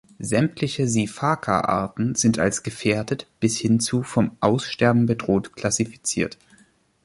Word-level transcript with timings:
Sämtliche 0.17 0.87
Sifaka-Arten 0.87 2.15
sind 2.15 2.39
als 2.39 2.63
„gefährdet“ 2.63 3.27
bis 3.39 3.57
hin 3.59 3.79
zu 3.79 4.01
„vom 4.01 4.31
Aussterben 4.39 5.05
bedroht“ 5.05 5.53
klassifiziert. 5.55 6.39